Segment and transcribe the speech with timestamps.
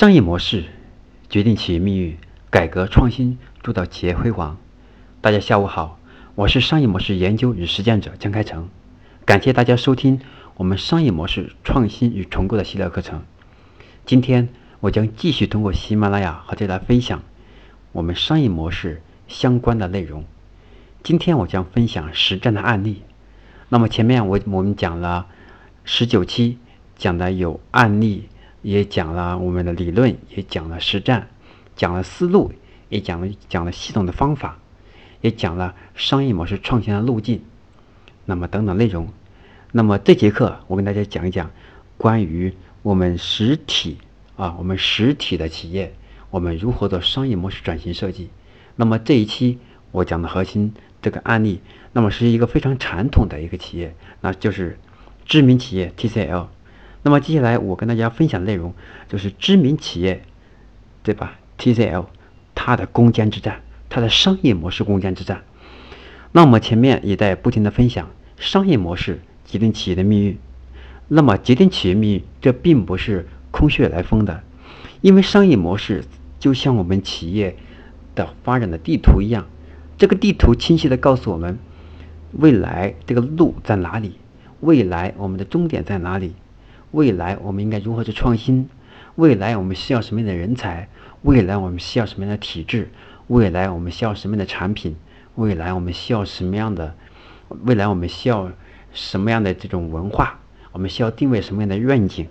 [0.00, 0.64] 商业模式
[1.28, 2.16] 决定企业命运，
[2.48, 4.56] 改革创新铸造企业辉煌。
[5.20, 5.98] 大家下午好，
[6.34, 8.70] 我是商业模式研究与实践者江开成，
[9.26, 10.22] 感谢大家收听
[10.54, 13.24] 我们商业模式创新与重构的系列课程。
[14.06, 14.48] 今天
[14.80, 17.22] 我将继续通过喜马拉雅和大家分享
[17.92, 20.24] 我们商业模式相关的内容。
[21.02, 23.02] 今天我将分享实战的案例。
[23.68, 25.26] 那么前面我我们讲了
[25.84, 26.56] 十九期，
[26.96, 28.30] 讲的有案例。
[28.62, 31.28] 也讲了我们的理论，也讲了实战，
[31.76, 32.52] 讲了思路，
[32.88, 34.58] 也讲了讲了系统的方法，
[35.20, 37.42] 也讲了商业模式创新的路径，
[38.26, 39.08] 那么等等内容。
[39.72, 41.50] 那么这节课我跟大家讲一讲
[41.96, 43.98] 关于我们实体
[44.36, 45.94] 啊，我们实体的企业，
[46.30, 48.30] 我们如何做商业模式转型设计。
[48.76, 49.58] 那么这一期
[49.90, 51.60] 我讲的核心这个案例，
[51.92, 54.78] 那么是一个非常传统的一个企业，那就是
[55.24, 56.46] 知名企业 TCL。
[57.02, 58.74] 那么接下来我跟大家分享的内容
[59.08, 60.22] 就是知名企业，
[61.02, 62.06] 对吧？TCL
[62.54, 65.42] 它的攻坚之战，它的商业模式攻坚之战。
[66.32, 70.38] 那我们前面也在不停的分享，商业模式决定企业的命运。
[71.08, 74.42] 那么决定企业命运，这并不是空穴来风的，
[75.00, 76.04] 因为商业模式
[76.38, 77.56] 就像我们企业
[78.14, 79.46] 的发展的地图一样，
[79.96, 81.58] 这个地图清晰的告诉我们
[82.32, 84.16] 未来这个路在哪里，
[84.60, 86.34] 未来我们的终点在哪里。
[86.92, 88.68] 未来我们应该如何去创新？
[89.14, 90.88] 未来我们需要什么样的人才？
[91.22, 92.90] 未来我们需要什么样的体制？
[93.28, 94.96] 未来我们需要什么样的产品？
[95.34, 96.94] 未来我们需要什么样的？
[97.64, 98.50] 未来我们需要
[98.92, 100.40] 什么样的这种文化？
[100.72, 102.26] 我们需要定位什么样的愿景？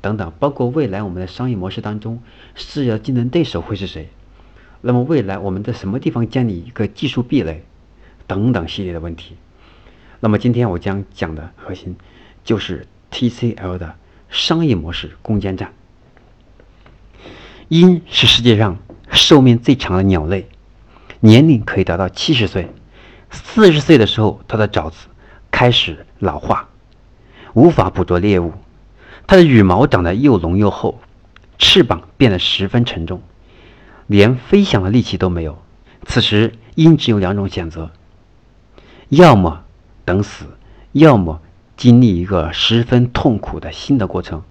[0.00, 2.20] 等等，包括未来我们的商业模式当中，
[2.54, 4.10] 事业竞争对手会是谁？
[4.82, 7.64] 那么未来我们在什么地方建立一个技术壁垒？
[8.26, 9.36] 等等系列的问题。
[10.20, 11.96] 那么今天我将讲的核心
[12.44, 12.86] 就是。
[13.16, 13.94] TCL 的
[14.28, 15.72] 商业模式攻坚战。
[17.68, 18.76] 鹰是世界上
[19.10, 20.50] 寿命最长的鸟类，
[21.20, 22.68] 年龄可以达到七十岁。
[23.30, 25.06] 四十岁的时候，它的爪子
[25.50, 26.68] 开始老化，
[27.54, 28.52] 无法捕捉猎物。
[29.26, 31.00] 它的羽毛长得又浓又厚，
[31.56, 33.22] 翅膀变得十分沉重，
[34.06, 35.56] 连飞翔的力气都没有。
[36.04, 37.90] 此时，鹰只有两种选择：
[39.08, 39.64] 要么
[40.04, 40.58] 等死，
[40.92, 41.40] 要么。
[41.76, 44.42] 经历一个十分痛苦的新的过程，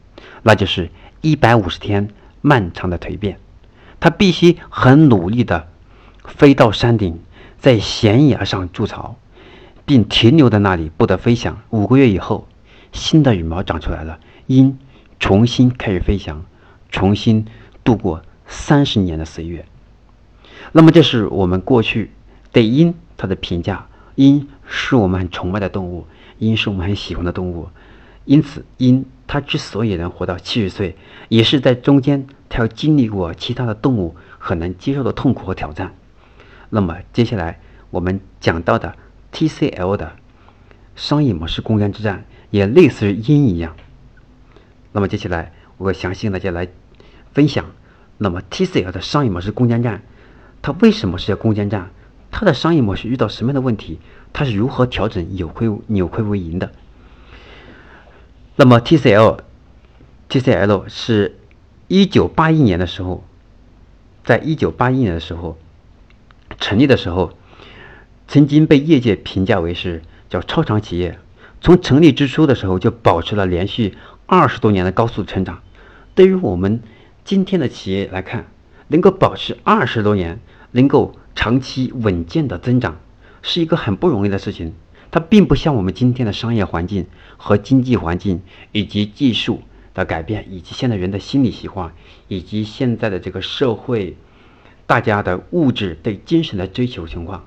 [0.43, 0.89] 那就是
[1.21, 2.09] 一百五十天
[2.41, 3.39] 漫长的蜕变。
[3.99, 5.67] 他必须很努力的
[6.25, 7.19] 飞到山顶，
[7.57, 9.15] 在悬崖上筑巢，
[9.85, 11.59] 并停留在那里不得飞翔。
[11.71, 12.47] 五个月以后，
[12.91, 14.77] 新的羽毛长出来了，鹰
[15.19, 16.45] 重新开始飞翔，
[16.91, 17.47] 重新
[17.83, 19.65] 度过三十年的岁月。
[20.73, 22.11] 那么，这是我们过去
[22.51, 23.87] 对鹰它的评价。
[24.15, 26.07] 鹰是我们很崇拜的动物。
[26.39, 27.69] 鹰是我们很喜欢的动物，
[28.25, 30.95] 因此鹰它之所以能活到七十岁，
[31.29, 35.93] 也是在中间它要经历过其他的动物很难接受的痛苦和挑战。
[36.69, 37.59] 那么接下来
[37.89, 38.95] 我们讲到的
[39.31, 40.13] TCL 的
[40.95, 43.75] 商业模式攻坚之战，也类似于鹰一样。
[44.91, 46.67] 那么接下来我详细跟大家来
[47.33, 47.65] 分享，
[48.17, 50.01] 那么 TCL 的商业模式攻坚战，
[50.61, 51.91] 它为什么是要攻坚战？
[52.37, 53.97] 它的商业模式遇到什么样的问题？
[54.33, 56.73] 它是如何调整扭亏扭亏为盈的？
[58.57, 61.37] 那么 TCL，TCL 是
[61.87, 63.23] 一九八一年的时候，
[64.25, 65.57] 在一九八一年的时候
[66.59, 67.31] 成立的时候，
[68.27, 71.17] 曾经被业界评价为是叫超长企业。
[71.61, 75.61] 从成立之初的时候就保持了连续二十多年的高速成长。
[76.13, 76.83] 对于我们
[77.23, 78.47] 今天的企业来看，
[78.89, 80.41] 能够保持二十多年，
[80.71, 82.97] 能够长期稳健的增长。
[83.47, 84.73] 是一个很不容易的事情，
[85.11, 87.05] 它并不像我们今天的商业环境
[87.37, 88.41] 和经济环境，
[88.71, 89.61] 以及技术
[89.93, 91.93] 的改变，以及现在人的心理习惯，
[92.27, 94.17] 以及现在的这个社会，
[94.87, 97.45] 大家的物质对精神的追求情况。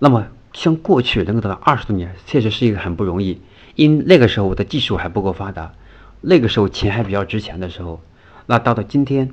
[0.00, 3.40] 那么，像过去能够得到二十多年，确实是一个很不容易，
[3.76, 5.74] 因那个时候的技术还不够发达，
[6.20, 8.00] 那个时候钱还比较值钱的时候。
[8.46, 9.30] 那到了今天，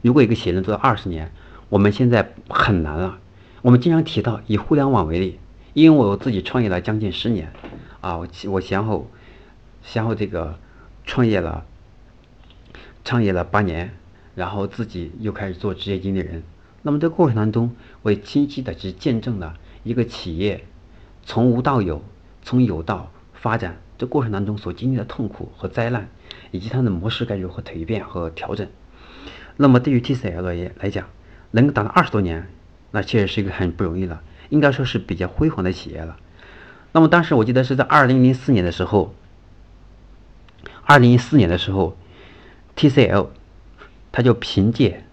[0.00, 1.30] 如果一个企业能做到二十年，
[1.74, 3.18] 我们现在很难了。
[3.60, 5.40] 我们经常提到以互联网为例，
[5.72, 7.52] 因为我自己创业了将近十年，
[8.00, 9.10] 啊，我我先后
[9.82, 10.56] 先后这个
[11.04, 11.66] 创业了，
[13.04, 13.92] 创业了八年，
[14.36, 16.44] 然后自己又开始做职业经理人。
[16.82, 20.64] 那么这过程当中，我也清晰的去见证了一个企业
[21.24, 22.04] 从无到有，
[22.44, 26.08] 从有到发展这过程当中所经历的痛苦和灾难，
[26.52, 28.68] 以及它的模式该如何蜕变和调整。
[29.56, 31.08] 那么对于 TCL 来来讲，
[31.54, 32.48] 能够达到二十多年。
[32.90, 36.16] 那确实是一个很不容易了，应该说是比较辉煌的企业了。
[36.92, 39.14] 那么当时我记得是在二零零四年的时候，
[40.84, 41.96] 二零一四年的时候
[42.76, 43.28] ，TCL
[44.12, 45.04] 它就凭借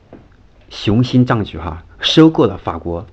[0.69, 3.07] 雄心壮举哈，收购了法国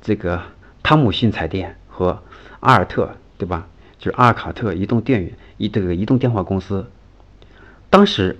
[0.00, 0.40] 这个
[0.84, 2.22] 汤姆逊彩电和
[2.60, 3.66] 阿尔特，对吧？
[3.98, 6.88] 就是阿尔卡特移动电源一这个移动电话公司。
[7.90, 8.38] 当时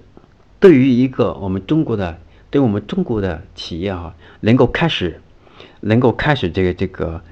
[0.61, 5.21] 对于一个我们中国的，对我们中国的企业哈，能够开始
[5.81, 7.23] 能够开始这个这个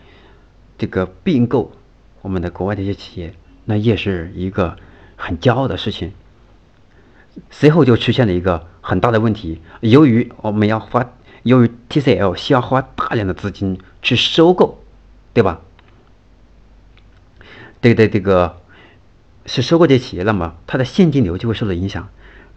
[0.78, 1.72] 这个并购
[2.22, 3.34] 我们的国外的一些企业，
[3.64, 4.76] 那也是一个
[5.16, 6.12] 很骄傲的事情。
[7.50, 11.12] 随后就出现了一个很大的问题，由于我们要花，
[11.42, 14.82] 由于 TCL 需要花大量的资金去收购，
[15.32, 15.60] 对吧？
[17.80, 18.60] 对对，这个
[19.46, 22.08] 是收购这些企业，那么它的现金流就会受到影响，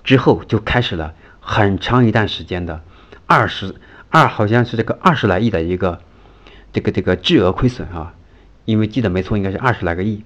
[0.03, 2.81] 之后就开始了很长一段时间的
[3.25, 3.75] 二十
[4.09, 5.99] 二，好像是这个二十来亿的一个
[6.71, 8.13] 这个这个巨额亏损啊，
[8.63, 10.23] 因为记得没错，应该是二十来个亿。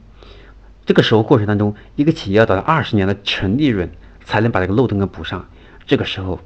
[0.85, 3.89] 这个时候过程当中，一个企业要达到二十年的纯利润。
[4.27, 5.47] 才能把这个漏洞给补上。
[5.85, 6.39] 这个时候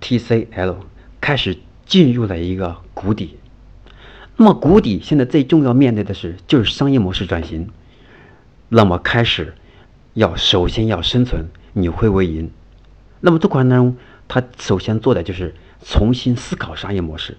[0.00, 0.76] ，TCL
[1.20, 3.38] 开始进入了一个谷底。
[4.36, 7.68] 那么谷底现在最重要面对的是就是商业模式转型。
[8.68, 9.54] 那么开始
[10.14, 12.52] 要首先要生存，扭亏为盈。
[13.20, 13.96] 那么这过程当中，
[14.28, 17.36] 他首先做的就是重新思考商业模式。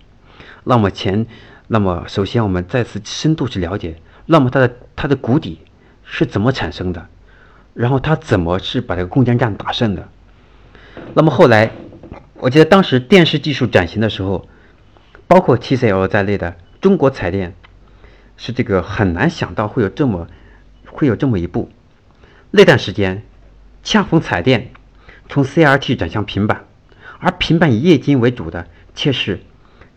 [0.63, 1.25] 那么前，
[1.67, 5.59] 那么首先我们再次深度去了解，那么它的它的谷底
[6.03, 7.07] 是怎么产生的？
[7.73, 10.07] 然后它怎么是把这个攻坚战打胜的？
[11.13, 11.71] 那么后来，
[12.35, 14.47] 我记得当时电视技术转型的时候，
[15.27, 17.55] 包括 TCL 在内的中国彩电，
[18.37, 20.27] 是这个很难想到会有这么
[20.85, 21.69] 会有这么一步。
[22.51, 23.23] 那段时间，
[23.81, 24.71] 恰逢彩电
[25.31, 26.65] 从 CRT 转向平板，
[27.19, 29.39] 而平板以液晶为主的却是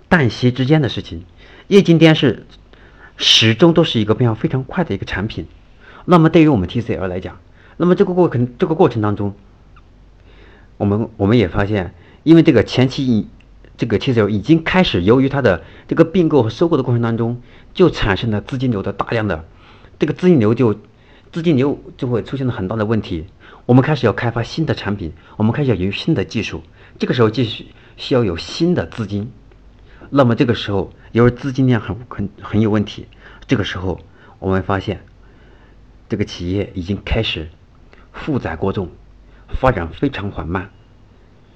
[0.09, 1.25] 旦夕之间的事情。
[1.67, 2.47] 液晶电视
[3.17, 5.49] 始终都是一个变化非常快的一个产品。
[6.05, 7.41] 那么对于我们 TCL 来讲，
[7.79, 9.35] 那么这个过程，这个过程当中，
[10.77, 11.93] 我们我们也发现，
[12.23, 13.27] 因为这个前期已，
[13.77, 17.43] 这个 TCL 已经开始，由于它的这个并购和收购的过程当中，
[17.73, 19.45] 就产生了资金流的大量的，
[19.99, 20.79] 这个资金流就
[21.33, 23.27] 资金流就会出现了很大的问题。
[23.67, 26.63] 我们开始要开发新的产品，我们开始要研究新的技术，
[26.99, 29.33] 这个时候继续需要有新的资金。
[30.11, 33.07] 那么这个时候，由于资金量很很很有问题，
[33.47, 34.01] 这个时候
[34.39, 35.05] 我们发现，
[36.09, 37.49] 这个企业已经开始。
[38.17, 38.91] 负载过重，
[39.49, 40.71] 发展非常缓慢，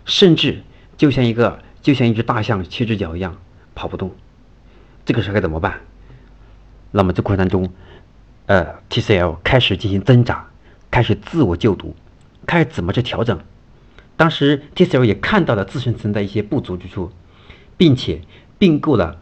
[0.05, 0.65] 甚至
[0.97, 3.37] 就像一个就像一只大象七只脚一样
[3.77, 4.11] 跑不动。
[5.05, 5.79] 这个时候该怎么办？
[6.91, 7.73] 那么这过程当中，
[8.47, 10.48] 呃，TCL 开始进行挣扎，
[10.99, 11.95] 开始自我救读，
[12.45, 13.39] 开始怎么去调整？
[14.17, 17.13] 当时 TCL 也看到了自身存在一些不足之处，
[17.77, 18.23] 并且
[18.59, 19.21] 并购了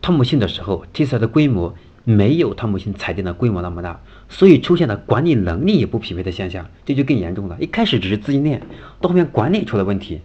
[0.00, 4.00] 汤姆逊的时候，TCL 的规模没有汤姆逊彩电的规模那么大。
[4.28, 7.56] 所以出现了管理能力也不匹配的现象，这就更严重了。
[7.58, 8.62] 一开始只是资金链，
[9.00, 10.20] 到后面管理出了问题，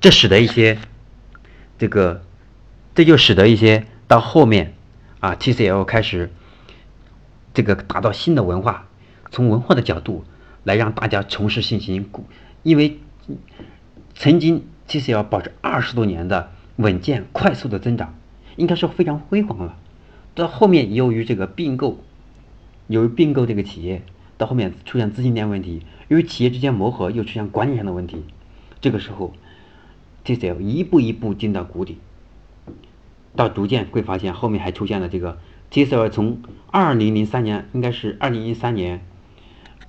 [0.00, 0.78] 这使得一些
[1.80, 2.22] 这个，
[2.94, 4.76] 这就使得一些到后面
[5.18, 6.30] 啊，TCL 开始
[7.52, 8.86] 这个达到新的文化，
[9.32, 10.24] 从文化的角度
[10.62, 12.08] 来让大家重拾信心。
[12.62, 12.98] 因为
[14.14, 18.14] 曾经 TCL 保持二十多年的稳健快速的增长，
[18.54, 19.76] 应该说非常辉煌了。
[20.36, 21.98] 到后面由于这个并购。
[22.88, 24.02] 由于并购这个企业，
[24.36, 28.24] 到后面出现资金链问题，由于企业之间磨合又出现管理上的问题，
[28.82, 29.32] 这个时候
[30.26, 31.98] ，TCL 一步一步进到谷底，
[33.34, 35.38] 到逐渐会发现后面还出现了这个
[35.70, 39.00] TCL 从二零零三年，应该是二零一三年，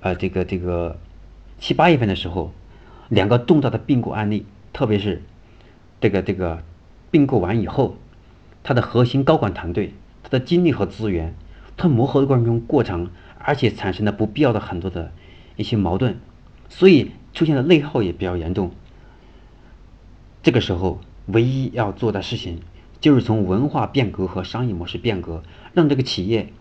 [0.00, 0.98] 呃，这个这个
[1.58, 2.52] 七八月份的时候，
[3.08, 5.22] 两个重大的并购案例，特别是
[6.00, 6.62] 这个这个
[7.10, 7.96] 并购完以后，
[8.62, 11.34] 它的核心高管团队，它的精力和资源。
[11.76, 15.10] 它磨合的过程中过长，而且产生了不必要的很多的
[15.56, 16.18] 一些矛盾，
[16.68, 18.70] 所以出现的内耗也比较严重。
[20.40, 22.60] 这个时候，唯一要做的事情
[23.00, 26.52] 就是从文化变革和商业模式变革，让这个企业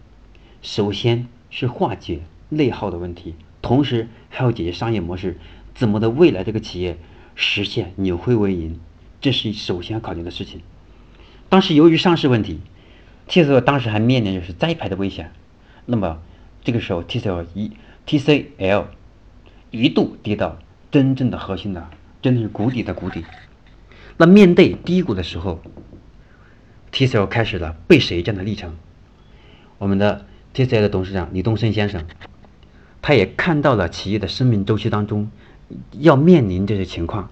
[0.63, 2.21] 首先是化解
[2.55, 5.37] 内耗的问题，同时还要解决商业模式
[5.75, 6.97] 怎么的未来这个企业
[7.35, 8.79] 实现扭亏为盈，
[9.21, 10.61] 这是首先要考虑的事情。
[11.49, 12.61] 当时由于上市问题。
[13.25, 15.31] TCL 当时还面临着是摘牌的危险，
[15.85, 16.21] 那么
[16.61, 17.71] 这个时候 TCL 一
[18.05, 18.87] TCL
[19.71, 20.59] 一度跌到
[20.91, 21.87] 真正的核心的，
[22.21, 23.23] 真的是谷底的谷底。
[24.17, 25.61] 那面对低谷的时候
[26.91, 28.77] ，TCL 开始了背水一战的历程。
[29.77, 32.05] 我们的 TCL 的董事长李东生先生，
[33.03, 35.29] 他也看到了企业的生命周期当中
[35.91, 37.29] 要面临这些情况。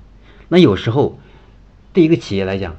[0.49, 1.19] 那有时候
[1.93, 2.77] 对一个企业来讲，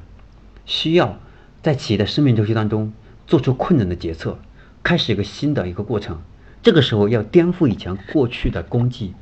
[0.65, 1.19] 需要
[1.61, 2.93] 在企业的生命周期当中。
[3.25, 4.37] 做出困难的决策，
[4.83, 6.21] 开始一个新的一个过程。
[6.61, 9.13] 这个时候要颠覆以前过去的功绩，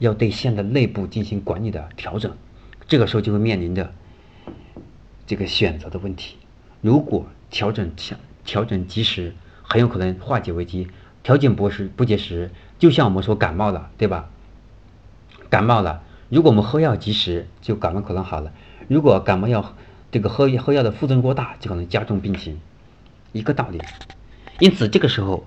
[0.00, 2.36] 要对线的内部进行管理的调整，
[2.88, 3.94] 这个时候就会面临着
[5.28, 6.38] 这个选择的问题。
[6.80, 10.88] 如果调整调调整及时，很有可能化解危机；
[11.22, 14.28] 调整不时不及时，就像我们说感冒了，对吧？
[15.48, 18.50] 感冒了，如果我们喝药及时，就感冒可能好了；
[18.88, 19.76] 如果感冒药
[20.10, 22.58] 这个喝喝药的副作用过大，就可能加重病情，
[23.32, 23.80] 一个道理。
[24.58, 25.46] 因此，这个时候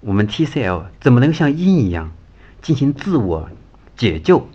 [0.00, 2.12] 我们 TCL 怎么能像鹰一样
[2.60, 3.48] 进行自我
[3.96, 4.48] 解救？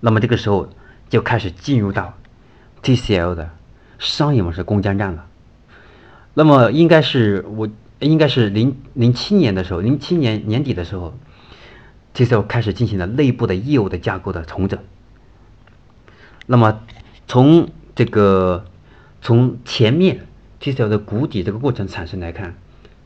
[0.00, 0.70] 那么这个时候
[1.10, 2.14] 就开始进入到
[2.82, 3.50] TCL 的
[3.98, 5.26] 商业模式攻坚战了。
[6.34, 7.68] 那么应该是我
[8.02, 11.14] 应该是零零七年的时候，零七年年底的时候
[12.14, 14.78] ，TCL 开始进行了内部的业务的架构的重整。
[16.46, 16.82] 那么
[17.26, 18.64] 从这个
[19.20, 20.26] 从前面
[20.60, 22.56] TCL 的谷底这个过程产生来看，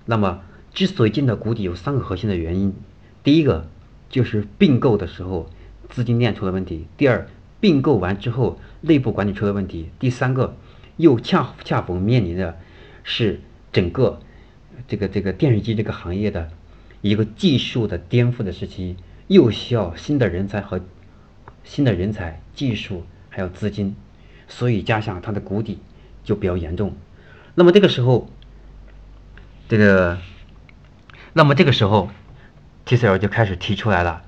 [0.05, 0.41] 那么
[0.75, 2.75] 之所以进到谷底有三个核心的原因，
[3.23, 3.69] 第一个
[4.09, 5.51] 就是并购的时候
[5.89, 7.29] 资金链出了问题，第二
[7.61, 10.57] 并购完之后内部管理出了问题，第三个
[10.97, 12.59] 又恰恰逢面临的。
[13.09, 14.19] 是整个
[14.89, 16.51] 这个这个电视机这个行业的
[17.01, 20.81] 一个技术的颠覆的时期，又需要新的人才和
[21.65, 23.95] 新的人才、技术还有资金，
[24.49, 25.79] 所以加上它的谷底
[26.25, 26.95] 就比较严重。
[27.55, 28.31] 那么这个时候，
[29.69, 30.19] 这个，
[31.33, 32.11] 那么这个时候
[32.87, 34.23] ，TCL 就开始提出来了，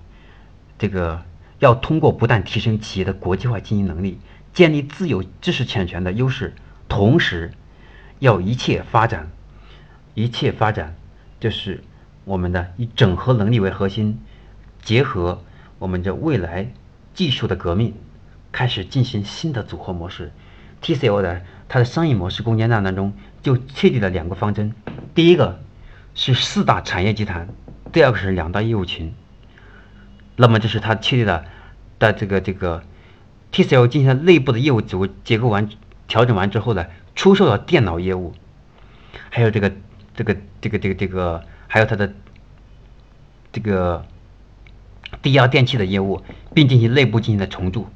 [0.78, 1.22] 这个
[1.58, 4.18] 要通过不断提升企业的国际化经营能力，
[4.52, 6.54] 建立自有知识产权的优势，
[6.88, 7.52] 同时。
[8.20, 9.30] 要一切发展，
[10.18, 10.96] 一切发展，
[11.38, 11.84] 就是
[12.24, 14.20] 我们的以整合能力为核心，
[14.82, 15.44] 结合
[15.78, 16.72] 我们的未来
[17.14, 17.94] 技术的革命，
[18.50, 20.32] 开始进行新的组合模式。
[20.82, 24.74] TCL 的它的商业模式攻坚战当中就确立了两个方针：
[25.14, 25.60] 第一个
[26.16, 27.48] 是四大产业集团，
[27.92, 29.14] 第二个是两大业务群。
[30.34, 31.44] 那么这是它确立了
[32.00, 32.82] 的这个这个
[33.52, 35.68] TCL 进行内部的业务组结构完
[36.08, 36.86] 调整完之后呢？
[37.14, 38.34] 出售了电脑业务，
[39.30, 39.72] 还有这个
[40.18, 42.12] 这个这个这个这个，还有它的
[43.52, 44.04] 这个
[45.22, 47.86] 低压电器的业务，并进行内部进行的重组。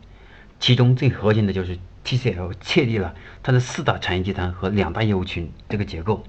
[0.60, 6.24] 其中最核心的就是 TCL 确立了它的四大产业集团和两大业务群这个结构。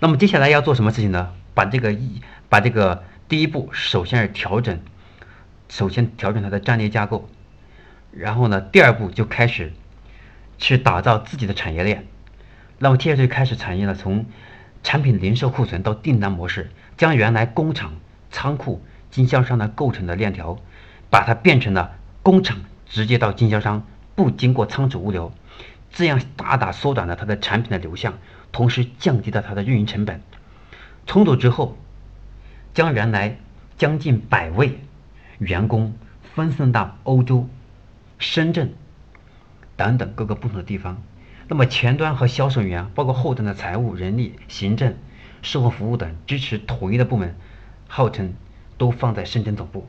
[0.00, 1.32] 那么接下来要做什么事情呢？
[1.54, 2.20] 把这个一
[2.50, 4.78] 把这个第一步，首先是调整，
[5.70, 7.30] 首先调整它的战略架构，
[8.12, 9.72] 然后呢，第二步就开始。
[10.60, 12.04] 去打造自己的产业链，
[12.80, 14.26] 那么 T S 就开始产业了，从
[14.82, 17.92] 产品零售库存到订单模式，将原来工厂、
[18.30, 20.58] 仓库、经销商的构成的链条，
[21.10, 25.32] 把它变成了工厂直接到经销商，不经过仓储物流，
[25.90, 28.18] 这样大大缩短了它的产品的流向，
[28.52, 30.22] 同时降低了它的运营成本。
[31.06, 31.76] 重组之后，
[32.74, 33.38] 将原来
[33.76, 34.78] 将近百位
[35.38, 35.94] 员工
[36.34, 37.48] 分散到欧洲、
[38.18, 38.72] 深圳。
[39.76, 41.00] 等等各个不同的地方，
[41.48, 44.96] 那么前端和销售员，包括后端的财务、人力、行政、
[45.40, 47.34] 售后服务等支持统一的部门，
[47.88, 48.34] 号称
[48.76, 49.88] 都放在深圳总部。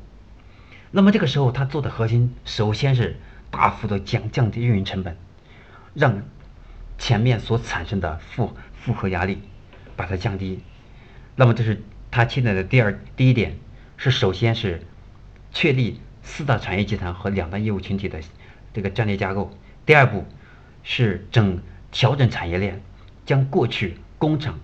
[0.92, 3.18] 那么这个时候，他做的核心首先是
[3.51, 5.18] 大幅度降降低运营成本，
[5.94, 6.24] 让
[6.98, 9.39] 前面所产生的负负荷压力
[9.98, 10.62] 把它降低。
[11.36, 13.58] 那么这是他现在的第二第一点，
[13.98, 14.82] 是首先是
[15.51, 18.22] 确立四大产业集团和两大业务群体的
[18.74, 19.51] 这个战略架构。
[19.86, 20.25] 第二步
[20.84, 22.82] 是整调整产业链，
[23.26, 24.60] 将过去工厂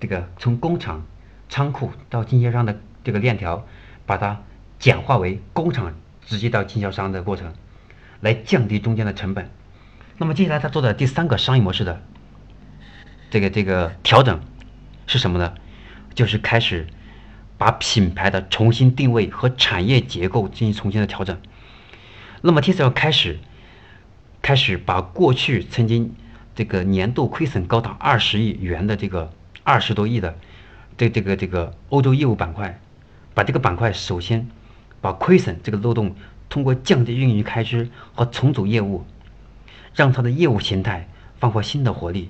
[0.00, 1.06] 这个从工厂、
[1.48, 3.66] 仓库到经销商的这个链条，
[4.06, 4.42] 把它
[4.78, 7.52] 简化为工厂直接到经销商的过程，
[8.20, 9.50] 来降低中间的成本。
[10.18, 12.02] 那么接下来他做的第三个商业模式的
[13.30, 14.40] 这个这个调整
[15.06, 15.54] 是什么呢？
[16.14, 16.86] 就是开始
[17.58, 21.40] 把品牌的重新定位和产业结构进行重新的调整。
[22.42, 23.38] 那么 TCL 开始。
[24.42, 26.12] 开始把过去曾经
[26.52, 29.32] 这个年度亏损高达二十亿元的这个
[29.62, 30.36] 二十多亿的
[30.96, 32.80] 这这个这个欧洲业务板块，
[33.34, 34.48] 把这个板块首先
[35.00, 36.16] 把亏损这个漏洞
[36.48, 39.06] 通过降低运营开支和重组业务，
[39.94, 41.08] 让它的业务形态
[41.38, 42.28] 焕发新的活力，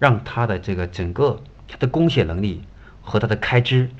[0.00, 2.64] 让它的这个整个它的供血能力
[3.00, 3.90] 和它的开支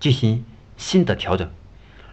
[0.00, 0.44] 进行
[0.76, 1.48] 新的调整。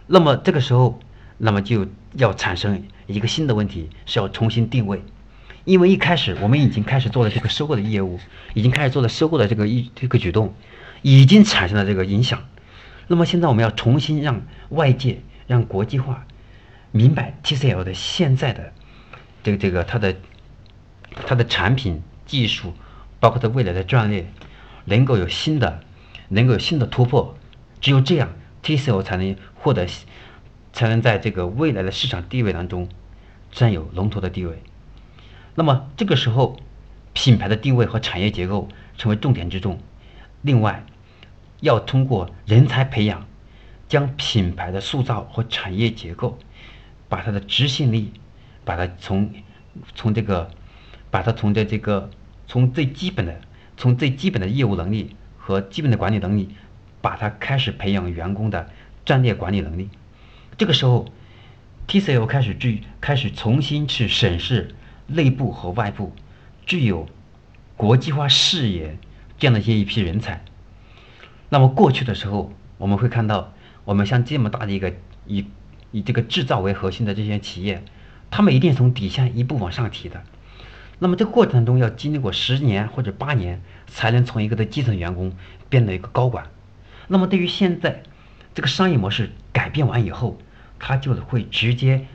[0.06, 1.00] 那么这个时候，
[1.38, 2.84] 那么就要产生。
[3.10, 5.02] 一个新的问题是要重新定位，
[5.64, 8.18] 因为一开始我们已经开始做了这个收购的业务，
[8.54, 10.54] 已经开始做了收购的这个一这个举动，
[11.02, 12.44] 已经产生了这个影响。
[13.08, 16.26] 那么现在我们要重新让外界、让国际化
[16.92, 18.72] 明白 TCL 的现在的
[19.42, 20.16] 这个这个它的
[21.26, 22.72] 它的产品技术，
[23.18, 24.26] 包括它未来的战略，
[24.84, 25.80] 能够有新的
[26.28, 27.36] 能够有新的突破。
[27.80, 29.88] 只有这样，TCL 才能获得，
[30.72, 32.88] 才能在这个未来的市场地位当中
[33.50, 34.62] 占有龙头的地位。
[35.54, 36.58] 那么这个时候，
[37.12, 39.78] 品牌的定位和产业结构成为重点之重。
[40.42, 40.84] 另外，
[41.60, 43.26] 要通过人才培养，
[43.88, 46.38] 将品牌的塑造和产业结构，
[47.08, 48.12] 把它的执行力，
[48.64, 49.30] 把它从
[49.94, 50.50] 从这个，
[51.10, 52.08] 把它从这这个
[52.46, 53.40] 从最基本的
[53.76, 56.48] 从最基本的业务能力和基本的管理能力，
[57.02, 58.70] 把它开始培养员工的
[59.04, 59.90] 战略管理能力。
[60.56, 61.06] 这个时候
[61.90, 64.76] ，TCL 开始去开始重新去审视
[65.08, 66.12] 内部和外部
[66.64, 67.08] 具有
[67.76, 68.96] 国际化视野
[69.38, 70.44] 这样的一些一批人才。
[71.48, 73.52] 那么过去的时候，我们会看到，
[73.84, 74.94] 我们像这么大的一个
[75.26, 75.46] 以
[75.90, 77.82] 以这个制造为核心的这些企业，
[78.30, 80.22] 他们一定从底下一步往上提的。
[81.00, 85.32] 那么这个过程中要经历过十年或者八年，才能从一个的基层员工
[85.68, 86.46] 变得一个高管。
[87.08, 88.04] 那么对于现在
[88.54, 90.38] 这个商业模式改变完以后，
[90.80, 92.06] 他就会直接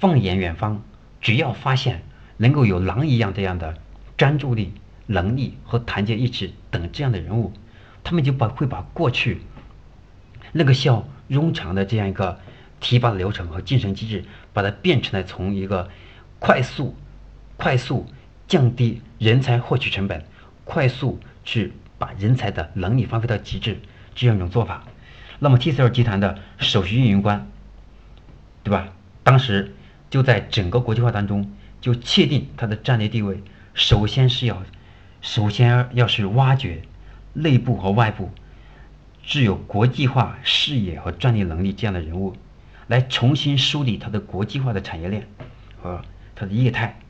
[0.00, 0.82] 放眼远方，
[1.20, 2.02] 只要发现
[2.38, 3.78] 能够有狼一样这样的
[4.16, 4.74] 专注力、
[5.06, 7.52] 能力和团结意志等这样的人物，
[8.02, 9.42] 他们就把会把过去
[10.50, 12.40] 那个需要冗长的这样一个
[12.80, 15.88] 提拔的流程和晋升机制，把它变成了从一个
[16.40, 16.96] 快速。
[17.58, 18.08] 快速
[18.48, 20.24] 降低人才获取成本，
[20.64, 23.78] 快速去把人才的能力发挥到极致，
[24.16, 24.82] 这样一种做法。
[25.38, 27.46] 那么 TCL 集团的首席运营官，
[28.62, 28.88] 对吧？
[29.24, 29.74] 当时
[30.10, 33.42] 就在整个国际化当中，就确定它的战略地位，
[33.74, 34.62] 首先是要，
[35.20, 36.82] 首先要是挖掘
[37.32, 38.30] 内部和外部
[39.22, 42.36] 具有国际化视野和战略能力这样的人物，
[42.86, 45.26] 来重新梳理它的国际化的产业链
[45.80, 46.02] 和
[46.34, 47.00] 它的业态。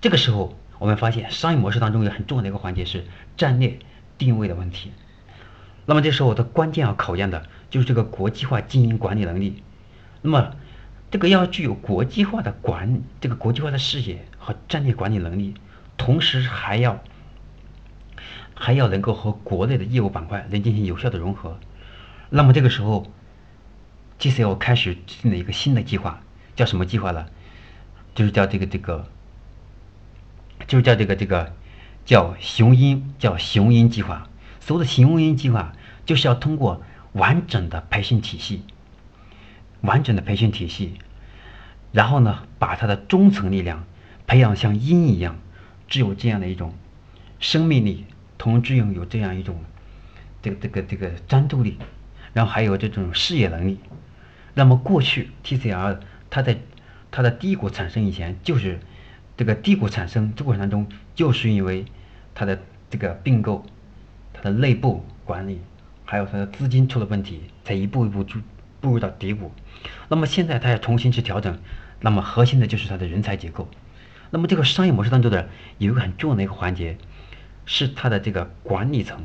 [0.00, 3.04] 这个时候，我们发现商业模式当中有很重要的一个环节是
[3.36, 3.78] 战略
[4.18, 4.92] 定位的问题。
[5.86, 9.62] 那么这时候，它关键要考验的就是这个国际化经营管理能力。
[10.22, 10.54] 那么，
[11.10, 15.54] 这个要具有国际化的管这个国际化的视野和战略管理能力，
[15.96, 17.02] 同时还要
[18.54, 21.58] 还要能够和国内的业务板块能进行有效的融合。
[22.28, 23.10] 那么这个时候
[24.18, 26.20] ，G C L 开始制定了一个新的计划，
[26.54, 27.26] 叫什么计划呢？
[28.14, 29.06] 就是叫这个这个。
[30.68, 31.54] 就是叫这个这个
[32.04, 34.28] 叫雄鹰叫雄鹰计划，
[34.60, 35.72] 所谓的雄鹰计划
[36.04, 38.62] 就是要通过完整的培训体系，
[39.82, 40.94] 完整的培训体系，
[41.92, 43.84] 然后呢，把它的中层力量
[44.26, 45.38] 培养像鹰一样，
[45.88, 46.74] 具有这样的一种
[47.38, 48.04] 生命力，
[48.38, 49.58] 同时拥有这样一种
[50.42, 51.78] 这个这个这个战斗力，
[52.32, 53.78] 然后还有这种事业能力。
[54.54, 56.58] 那么过去 TCL 它在
[57.10, 58.78] 它的低谷产生以前就是。
[59.36, 61.86] 这个低谷产生这过程当中，就是因为
[62.34, 63.64] 它的这个并购、
[64.34, 65.62] 它的内部管理，
[66.04, 68.34] 还有它的资金出了问题，才一步一步就
[68.80, 69.52] 步入到低谷。
[70.08, 71.58] 那么现在它要重新去调整，
[72.00, 73.68] 那么核心的就是它的人才结构。
[74.30, 76.96] 那么这个商业模式当中的有一个很重要的一个环节，
[77.66, 79.22] 是它的这个管理层，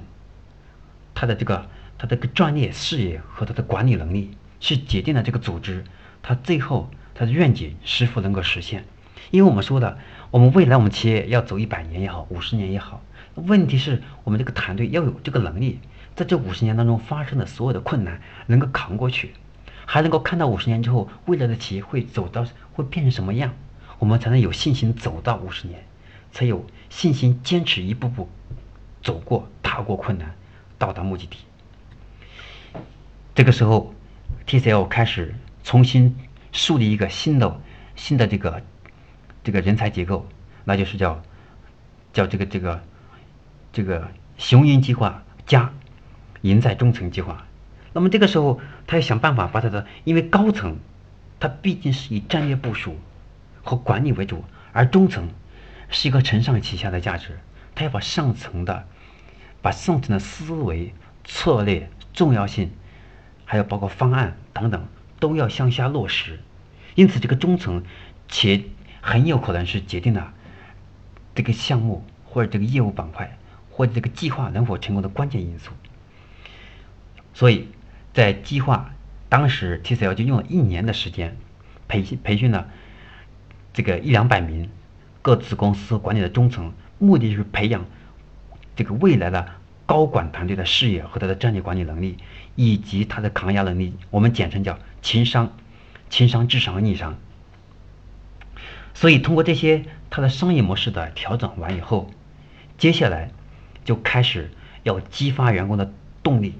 [1.13, 5.83] 它的这个它的个专业视野和它的管理能力，是决定了这个组织
[6.21, 8.83] 它最后它的愿景是否能够实现。
[9.31, 9.97] 因为我们说的，
[10.31, 13.01] 我们未来我们企业要走一百年也好，五十年也好，
[13.35, 15.79] 问题是我们这个团队要有这个能力，
[16.15, 19.33] 在这五十年当中发生的所有的困难能够扛过去，
[19.85, 23.53] 还能够看到五十年之后未来的企业会走到会变成什么样，
[23.99, 25.85] 我们才能有信心走到五十年，
[26.31, 28.29] 才有信心坚持一步步
[29.01, 30.35] 走过踏过困难，
[30.77, 31.37] 到达目的地。
[33.33, 33.93] 这个时候
[34.47, 36.15] ，TCL 开始重新
[36.51, 37.61] 树立一个新的
[37.95, 38.61] 新的这个。
[39.43, 40.27] 这个人才结构，
[40.63, 41.21] 那就是叫
[42.11, 42.81] 叫这个这个
[43.71, 45.71] 这个雄鹰计划加
[46.41, 47.45] 赢在中层计划。
[47.95, 50.77] 那么这个时候，他要想办法把他的，因为高层
[51.39, 52.99] 他毕竟是以战略部署
[53.63, 55.29] 和管理为主，而中层
[55.87, 57.39] 是一个承上启下的价值，
[57.73, 58.85] 他要把上层的
[59.61, 62.69] 把上层的思维、策略、重要性，
[63.45, 64.85] 还有包括方案等等，
[65.21, 66.41] 都要向下落实。
[66.95, 67.83] 因此，这个中层
[68.27, 68.65] 且。
[69.07, 70.33] 很有可能是决定了
[71.35, 73.37] 这个项目或者这个业务板块
[73.69, 75.69] 或者这个计划能否成功的关键因素。
[77.31, 77.67] 所以
[78.15, 78.95] 在计划
[79.27, 81.35] 当时，TCL 就用了一年的时间
[81.89, 82.69] 培训培训了
[83.73, 84.69] 这个一两百名
[85.21, 87.83] 各子公司管理的中层，目的就是培养
[88.77, 89.49] 这个未来的
[89.85, 92.17] 高管团队的视野和他的战略管理能力，
[92.55, 93.97] 以及他的抗压能力。
[94.11, 95.51] 我们简称叫情商、
[96.09, 97.17] 情商、智商和逆商。
[98.93, 102.09] 所以，通过这些他的商业模式的调整完以后，
[102.77, 103.31] 接下来
[103.83, 104.51] 就开始
[104.83, 105.91] 要激发员工的
[106.23, 106.53] 动力，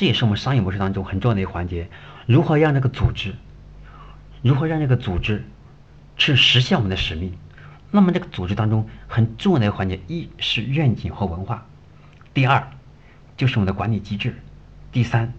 [0.00, 1.90] 这也是我们商业模式当中很重要的一个环节。
[2.24, 3.34] 如何让这个组织，
[4.40, 5.44] 如何让这个组织
[6.16, 7.34] 去实现我们的使命？
[7.90, 11.66] 那么这个组织当中很重要的一个环节，一是愿景和文化，
[12.32, 12.66] 第二
[13.36, 14.36] 就是我们的管理机制，
[14.90, 15.34] 第三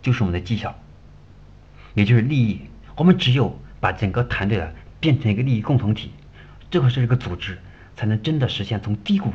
[0.00, 0.78] 就是我们的绩效，
[1.94, 2.60] 也就是利益。
[2.94, 6.12] 我们只有把整个团队的变成一个利益共同体，
[6.70, 7.58] 这个是一个组织
[7.96, 9.32] 才能真的实现从低谷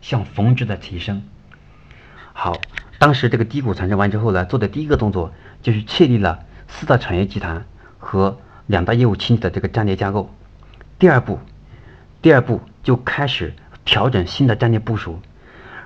[0.00, 1.22] 向峰值的提升。
[2.34, 2.60] 好，
[2.98, 5.32] 当时这个低谷产生完之后呢，做的第一个动作。
[5.62, 7.64] 就是确立了四大产业集团
[7.98, 10.30] 和两大业务群体的这个战略架构。
[10.98, 11.38] 第二步，
[12.20, 13.54] 第二步就开始
[13.86, 15.20] 调整新的战略部署，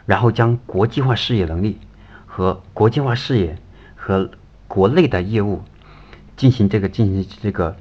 [0.04, 1.78] 然后将国际化视野能力
[2.26, 3.56] 和国际化视野
[3.94, 4.32] 和
[4.66, 5.62] 国内的业务
[6.37, 7.76] 进行这个进行这个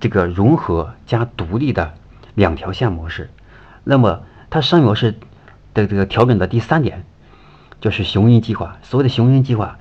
[0.00, 1.94] 这个融合加独立的
[2.34, 3.30] 两条线模式。
[3.84, 5.14] 那么它商业模式
[5.72, 7.04] 的这个调整的第三点
[7.80, 8.78] 就是雄鹰计划。
[8.82, 9.78] 所谓的雄鹰计划。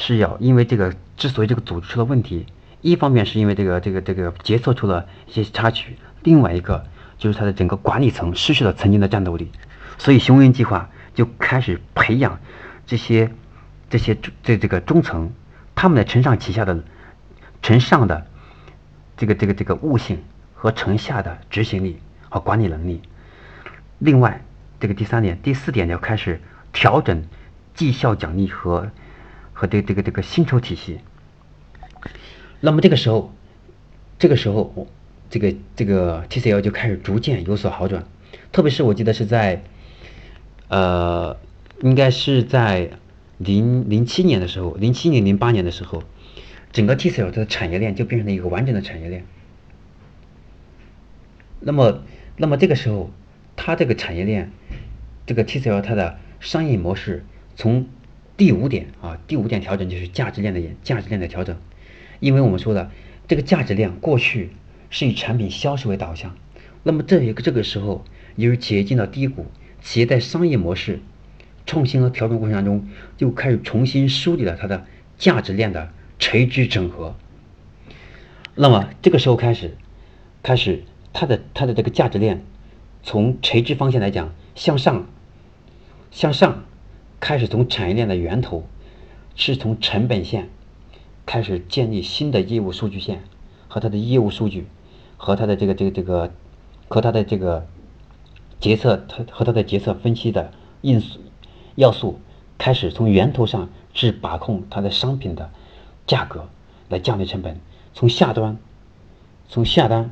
[0.00, 2.46] 是要因为这个，之所以这个组织出了问题，
[2.82, 6.86] 一方面是因为这个这个这个决策出了一些插曲，另外一个
[7.18, 9.50] 就是它的整个管理层失去了曾经的战斗力，
[9.98, 12.38] 所以雄鹰计划就开始培养
[12.86, 13.32] 这些
[13.90, 15.32] 这些这这个中层，
[15.74, 16.84] 他们的承上启下的
[17.60, 18.24] 承上的
[19.16, 20.22] 这个这个这个悟性
[20.54, 23.02] 和承下的执行力和管理能力。
[23.98, 24.44] 另外，
[24.78, 26.40] 这个第三点、第四点要开始
[26.72, 27.24] 调整
[27.78, 28.90] 绩效奖励和。
[29.60, 31.00] 和这这个这个薪酬体系，
[32.60, 33.34] 那么这个时候，
[34.16, 34.86] 这个时候，
[35.30, 38.04] 这个这个 TCL 就开始逐渐有所好转，
[38.52, 39.64] 特别是我记得是在，
[40.68, 41.36] 呃，
[41.82, 42.90] 应该是在
[43.36, 46.04] 零零七年的时候，零七年零八年的时候，
[46.70, 49.24] 整个 TCL 的产业链就变成了一个完整的产业链。
[51.58, 52.04] 那么，
[52.36, 53.10] 那么这个时候，
[53.56, 54.52] 它这个产业链，
[55.26, 57.24] 这个 TCL 它的商业模式
[57.58, 57.88] 从
[58.36, 61.56] 第五点啊，第五点调整就是价值链的价值链的调整，
[62.20, 62.92] 因为我们说的
[63.26, 64.50] 这个价值链过去
[64.90, 66.36] 是以产品销售为导向，
[66.84, 68.04] 那么这一个这个时候，
[68.36, 69.46] 由于企业进到低谷，
[69.82, 71.00] 企业在商业模式
[71.66, 77.16] 创新和调整过程当中，就开始重新梳理了它的价值链的垂直整合。
[78.54, 79.76] 那么这个时候开始，
[80.44, 82.44] 开始它的它的这个价值链
[83.02, 85.08] 从垂直方向来讲向上，
[86.12, 86.62] 向上。
[87.20, 88.64] 开始从产业链的源头，
[89.34, 90.48] 是从成本线
[91.26, 93.24] 开始建立新的业务数据线
[93.66, 94.66] 和它的业务数据，
[95.16, 96.32] 和它的这个这个这个
[96.86, 97.66] 和它的这个
[98.60, 101.18] 决策，它和它的决策分析的因素
[101.74, 102.20] 要素，
[102.56, 105.50] 开始从源头上是把控它的商品的
[106.06, 106.48] 价格
[106.88, 107.58] 来降低成本，
[107.94, 108.56] 从下端
[109.48, 110.10] 从下端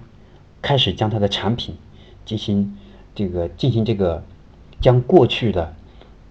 [0.61, 1.77] 开始将它的产品
[2.25, 2.77] 进行
[3.15, 4.25] 这个进行这个
[4.81, 5.76] 将过去的。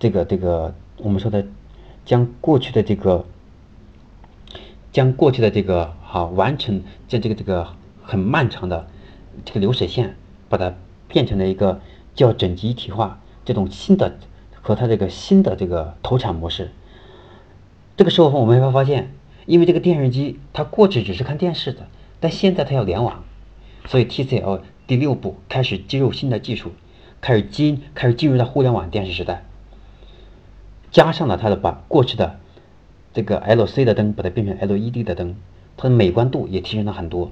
[0.05, 1.43] 这个这个我们说的，
[2.05, 3.25] 将过去的这个，
[4.91, 7.69] 将过去的这个好完成，将这个这个
[8.03, 8.85] 很漫长的
[9.45, 10.15] 这个流水线，
[10.47, 10.75] 把它
[11.07, 11.81] 变成了一个
[12.13, 14.15] 叫整机一体化这种新的
[14.61, 16.69] 和它这个新的这个投产模式。
[17.97, 19.11] 这个时候我们会发现，
[19.47, 21.87] 因为这个电视机它过去只是看电视的，
[22.19, 23.23] 但现在它要联网，
[23.87, 26.73] 所以 TCL 第六步开始接入新的技术，
[27.21, 29.43] 开始进开始进入到互联网电视时代。
[30.95, 32.39] 加上了它的把过去的
[33.13, 35.35] 这个 LC 的灯把它变成 LED 的灯，
[35.75, 37.31] 它的美观度也提升了很多。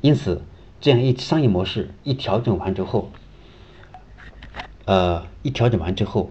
[0.00, 0.40] 因此，
[0.80, 3.10] 这样一商业模式一调整完之后，
[4.86, 6.30] 呃，一调整完之后，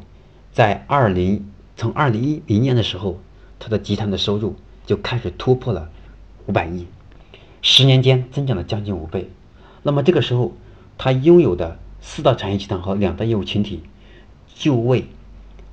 [0.52, 3.20] 在二零从二零一零年的时候，
[3.60, 4.56] 它的集团的收入
[4.88, 5.92] 就开始突破了
[6.48, 6.88] 五百亿，
[7.62, 9.30] 十年间增长了将近五倍。
[9.84, 10.54] 那么这个时候，
[10.98, 13.84] 它拥有的四大产业集团和两大业务群体
[14.56, 15.06] 就为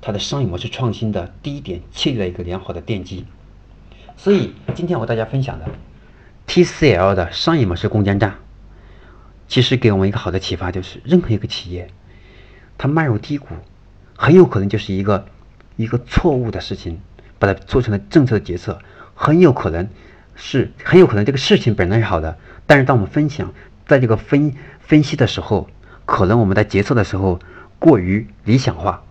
[0.01, 3.25] 它的商业模式创新的第一点，确立了一个良好的奠基。
[4.15, 5.65] 所以今天我和大家分享的
[6.47, 8.35] TCL 的商业模式攻坚战，
[9.47, 11.89] 其实给我们一个好的启发，就是任何一个企业，
[12.77, 13.47] 它迈入低谷，
[14.15, 15.25] 很有可能就是一个
[15.75, 16.99] 一个错误的事情，
[17.37, 18.79] 把它做成了政策的决策，
[19.15, 19.87] 很有可能
[20.35, 23.53] 是很有可能这个事情本来是好的，但是当我们分享
[23.85, 25.69] 在这个分分析的时候，
[26.05, 27.39] 可能我们在决策的时候
[27.79, 29.03] 过于理想化。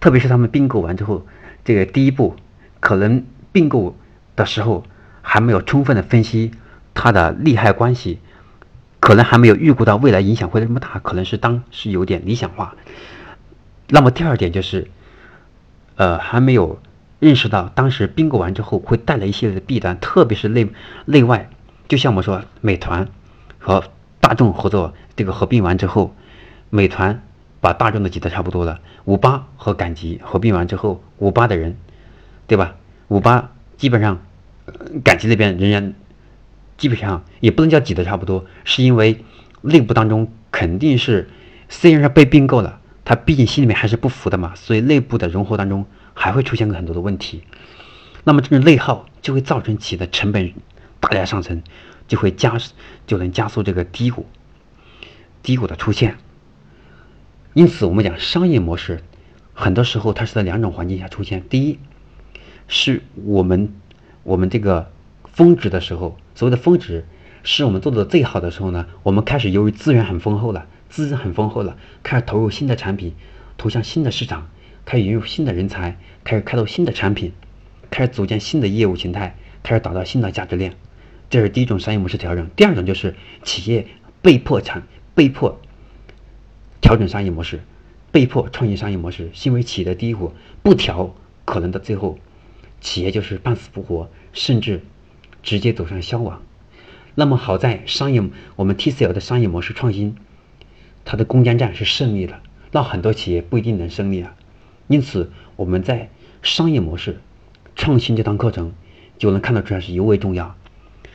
[0.00, 1.26] 特别是他们并购完之后，
[1.64, 2.34] 这个第一步
[2.80, 3.94] 可能并购
[4.34, 4.84] 的时候
[5.20, 6.52] 还没有充分的分析
[6.94, 8.18] 它的利害关系，
[8.98, 12.74] 可能还没有预估到未来影响会这么大，可能是当时有点理想化。
[13.88, 14.88] 那么第二点就是，
[15.96, 16.80] 呃，还没有
[17.18, 20.68] 认识到当时并购完之后会带来一系列的弊端，特别是内
[21.04, 21.50] 内外，
[21.88, 23.08] 就像我们说美团
[23.58, 23.84] 和
[24.20, 26.14] 大众合作这个合并完之后，
[26.70, 27.22] 美团。
[27.60, 28.80] 把大众的挤得差不多了。
[29.04, 31.76] 五八和赶集合并完之后，五八的人
[32.46, 32.76] 对吧？
[33.08, 34.20] 五八基本上，
[35.04, 35.94] 赶集那边仍然
[36.76, 39.24] 基本上也不能叫挤得差不多，是因为
[39.62, 41.28] 内部当中肯定是
[41.68, 47.42] 虽然是被并购了，他毕竟心里面还是不服的嘛，所以内部的融合当中还会出现很多的问题。
[48.24, 50.52] 那么这种内耗就会造成企业的成本
[51.00, 51.62] 大量上升，
[52.06, 52.56] 就会加
[53.06, 54.26] 就能加速这个低谷
[55.42, 56.16] 低谷的出现。
[57.52, 59.00] 因此，我们讲商业模式，
[59.54, 61.42] 很多时候它是在两种环境下出现。
[61.48, 61.78] 第一，
[62.68, 63.74] 是我们
[64.22, 64.90] 我们这个
[65.24, 67.04] 峰值的时候，所谓的峰值，
[67.42, 68.86] 是我们做的最好的时候呢。
[69.02, 73.14] 我们开始由于资源很丰厚了，资金很丰厚了，开始投入新的产品，
[73.58, 74.48] 投向新的市场，
[74.84, 77.32] 开始引入新的人才，开始开拓新的产品。
[77.90, 80.76] 开始组建新的业务形态，开始打造新的价值链，
[81.28, 82.48] 这是第一种商业模式调整。
[82.54, 83.88] 第二种就是企业
[84.22, 84.84] 被迫产
[85.16, 85.60] 被迫
[86.90, 87.60] 调整商业模式，
[88.10, 90.32] 被迫创新商业模式，因为企业的低谷
[90.64, 92.18] 不调，可能到最后
[92.80, 94.82] 企业就是半死不活，甚至
[95.40, 96.42] 直接走上消亡。
[97.14, 98.20] 那么好在商业
[98.56, 100.16] 我们 TCL 的商业模式创新，
[101.04, 104.34] 它的攻坚战是胜利了，那很多企业不一定能胜利啊。
[104.88, 106.10] 因此我们在
[106.42, 107.20] 商业模式。
[107.76, 108.72] 创新这堂课程
[109.16, 110.56] 就能看得出来是尤为重要。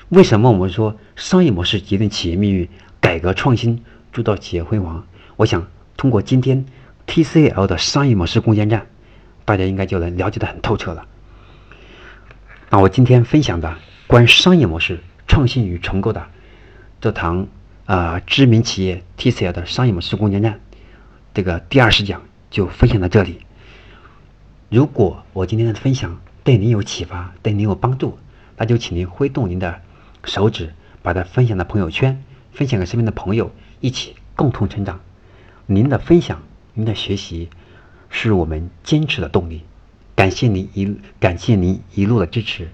[0.08, 2.70] 为什么我们说商业模式决定企业命运，
[3.02, 3.84] 改革创新
[4.14, 5.06] 铸造企业辉煌？
[5.38, 5.68] 我想
[5.98, 6.66] 通过今天
[7.08, 8.88] TCL 的商业模式攻坚战，
[9.44, 11.08] 大家应该就能了解的很透彻了。
[12.70, 16.28] 那我今天分享的关于商业模式创新与重构的
[17.00, 17.48] 这堂
[17.86, 20.60] 啊知名企业 TCL 的商业模式攻坚战，
[21.34, 23.40] 这个第二十讲就分享到这里。
[24.70, 28.18] 如果我今天的分享，对您有启发，对您有帮助，
[28.58, 29.82] 那就请您挥动您的
[30.24, 35.00] 手指，把它分享到朋友圈，分享给身边的朋友，一起共同成长。
[35.68, 37.50] 您的分享，您的学习，
[38.10, 39.64] 是我们坚持的动力。
[40.16, 42.70] 感谢您一感谢您一路的支持。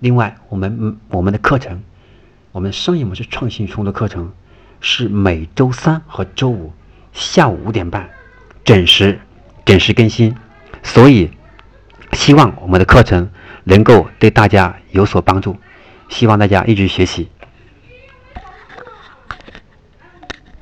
[0.00, 1.82] 另外，我们我们的课程，
[2.52, 4.32] 我们商业模式创新中的课程，
[4.80, 6.72] 是每周三和周五
[7.12, 8.10] 下午五点半
[8.64, 9.18] 准时
[9.64, 10.36] 准时更新，
[10.82, 11.30] 所以。
[12.12, 13.30] 希望我们的课程
[13.64, 15.56] 能够对大家有所帮助，
[16.08, 17.28] 希望大家一直学习。